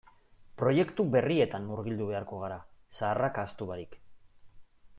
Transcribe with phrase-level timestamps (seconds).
[0.59, 2.57] Proiektu berrietan murgildu beharko gara
[3.01, 3.95] zaharrak ahaztu barik.